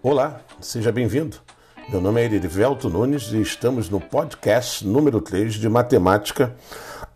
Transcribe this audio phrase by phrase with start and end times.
[0.00, 1.38] Olá, seja bem-vindo.
[1.88, 6.54] Meu nome é Erivelto Nunes e estamos no podcast número 3 de matemática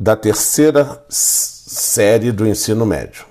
[0.01, 3.24] da terceira série do ensino médio.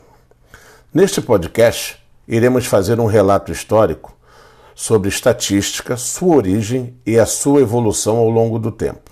[0.94, 4.18] Neste podcast, iremos fazer um relato histórico
[4.74, 9.12] sobre estatística, sua origem e a sua evolução ao longo do tempo.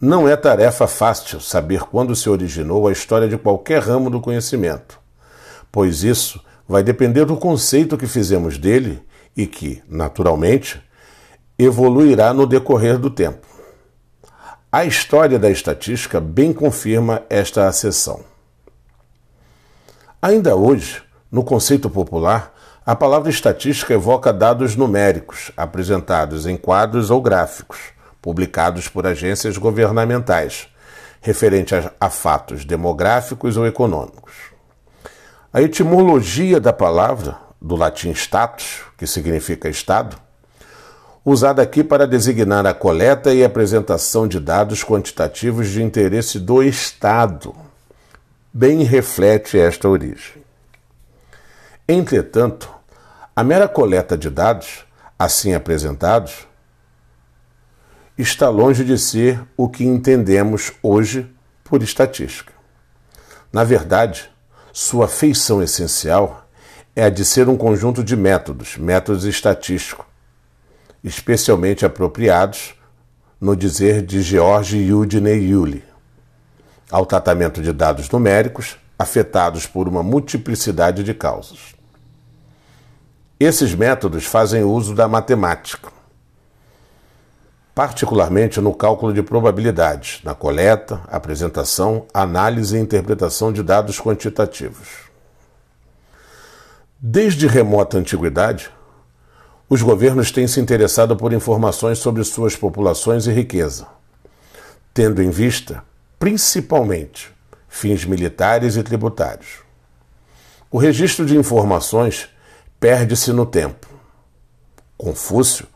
[0.00, 4.98] Não é tarefa fácil saber quando se originou a história de qualquer ramo do conhecimento,
[5.70, 6.42] pois isso
[6.72, 9.02] vai depender do conceito que fizemos dele
[9.36, 10.82] e que, naturalmente,
[11.58, 13.46] evoluirá no decorrer do tempo.
[14.72, 18.24] A história da estatística bem confirma esta acessão.
[20.22, 22.54] Ainda hoje, no conceito popular,
[22.86, 27.90] a palavra estatística evoca dados numéricos apresentados em quadros ou gráficos,
[28.22, 30.68] publicados por agências governamentais,
[31.20, 34.51] referente a, a fatos demográficos ou econômicos.
[35.54, 40.16] A etimologia da palavra, do latim status, que significa estado,
[41.22, 47.54] usada aqui para designar a coleta e apresentação de dados quantitativos de interesse do Estado,
[48.50, 50.42] bem reflete esta origem.
[51.86, 52.74] Entretanto,
[53.36, 54.86] a mera coleta de dados,
[55.18, 56.48] assim apresentados,
[58.16, 61.30] está longe de ser o que entendemos hoje
[61.62, 62.54] por estatística.
[63.52, 64.31] Na verdade,
[64.72, 66.48] sua feição essencial
[66.96, 70.06] é a de ser um conjunto de métodos, métodos estatísticos,
[71.04, 72.74] especialmente apropriados,
[73.38, 75.84] no dizer de George Eugene Yulee,
[76.90, 81.74] ao tratamento de dados numéricos afetados por uma multiplicidade de causas.
[83.38, 85.90] Esses métodos fazem uso da matemática,
[87.74, 95.10] particularmente no cálculo de probabilidades, na coleta, apresentação, análise e interpretação de dados quantitativos.
[96.98, 98.70] Desde remota antiguidade,
[99.68, 103.86] os governos têm se interessado por informações sobre suas populações e riqueza,
[104.92, 105.82] tendo em vista,
[106.18, 107.32] principalmente,
[107.68, 109.60] fins militares e tributários.
[110.70, 112.28] O registro de informações
[112.78, 113.88] perde-se no tempo.
[114.98, 115.66] Confúcio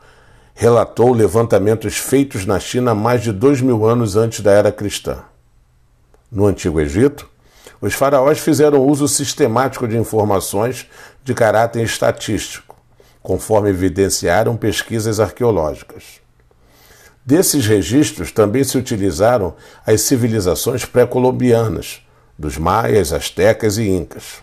[0.58, 5.18] relatou levantamentos feitos na China mais de dois mil anos antes da era cristã.
[6.32, 7.28] No Antigo Egito,
[7.78, 10.86] os faraós fizeram uso sistemático de informações
[11.22, 12.74] de caráter estatístico,
[13.22, 16.22] conforme evidenciaram pesquisas arqueológicas.
[17.22, 19.54] Desses registros também se utilizaram
[19.86, 22.00] as civilizações pré-colombianas,
[22.38, 24.42] dos maias, astecas e incas.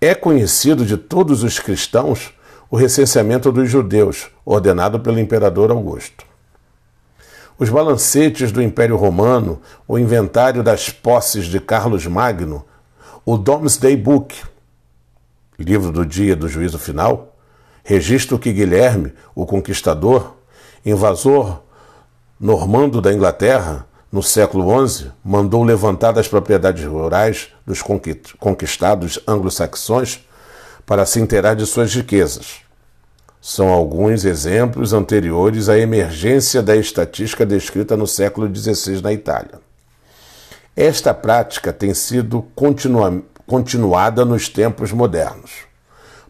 [0.00, 2.32] É conhecido de todos os cristãos
[2.70, 6.26] o recenseamento dos judeus, ordenado pelo imperador Augusto.
[7.58, 12.64] Os balancetes do Império Romano, o inventário das posses de Carlos Magno,
[13.24, 14.36] o Domesday Book,
[15.58, 17.34] livro do dia do juízo final,
[17.82, 20.36] registro que Guilherme, o conquistador,
[20.84, 21.62] invasor
[22.38, 27.82] normando da Inglaterra, no século XI, mandou levantar das propriedades rurais dos
[28.38, 30.26] conquistados anglo-saxões
[30.88, 32.62] para se inteirar de suas riquezas.
[33.42, 39.60] São alguns exemplos anteriores à emergência da estatística descrita no século XVI na Itália.
[40.74, 45.66] Esta prática tem sido continua, continuada nos tempos modernos,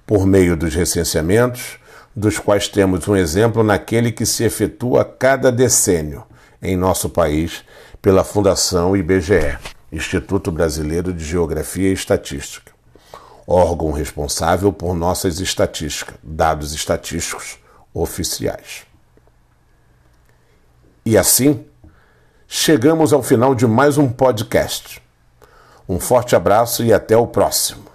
[0.05, 1.79] por meio dos recenseamentos,
[2.15, 6.25] dos quais temos um exemplo naquele que se efetua cada decênio
[6.61, 7.63] em nosso país
[8.03, 9.57] pela Fundação IBGE,
[9.93, 12.78] Instituto Brasileiro de Geografia e Estatística
[13.49, 17.59] órgão responsável por nossas estatísticas, dados estatísticos
[17.95, 18.87] oficiais.
[21.03, 21.65] E assim,
[22.47, 25.01] chegamos ao final de mais um podcast.
[25.89, 27.88] Um forte abraço e até o próximo.